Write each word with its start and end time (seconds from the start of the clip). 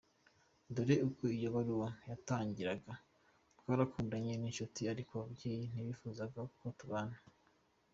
Dore 0.75 0.95
uko 1.07 1.23
iyo 1.37 1.49
baruwa 1.55 1.89
yatangiraga: 2.09 2.91
“Twarakundanye 3.59 4.31
nk’inshuti 4.39 4.81
ariko 4.93 5.11
ababyeyi 5.13 5.63
ntibifuje 5.71 6.23
ko 6.61 6.67
tubana. 6.79 7.17